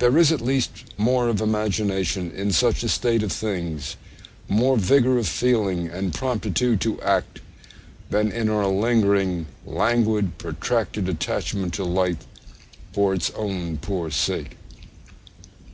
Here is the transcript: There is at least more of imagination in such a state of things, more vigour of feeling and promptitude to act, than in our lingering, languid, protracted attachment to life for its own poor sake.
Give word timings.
There 0.00 0.18
is 0.18 0.30
at 0.32 0.42
least 0.42 0.84
more 0.98 1.28
of 1.28 1.40
imagination 1.40 2.30
in 2.30 2.52
such 2.52 2.82
a 2.82 2.90
state 2.90 3.22
of 3.22 3.32
things, 3.32 3.96
more 4.50 4.76
vigour 4.76 5.16
of 5.16 5.26
feeling 5.26 5.86
and 5.88 6.12
promptitude 6.12 6.78
to 6.82 7.00
act, 7.00 7.40
than 8.10 8.30
in 8.30 8.50
our 8.50 8.66
lingering, 8.66 9.46
languid, 9.64 10.36
protracted 10.36 11.08
attachment 11.08 11.72
to 11.72 11.84
life 11.84 12.18
for 12.92 13.14
its 13.14 13.30
own 13.30 13.78
poor 13.78 14.10
sake. 14.10 14.58